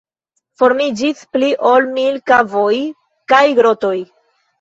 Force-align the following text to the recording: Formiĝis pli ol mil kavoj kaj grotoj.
Formiĝis 0.59 1.19
pli 1.35 1.49
ol 1.71 1.85
mil 1.97 2.17
kavoj 2.31 2.71
kaj 3.33 3.43
grotoj. 3.61 3.93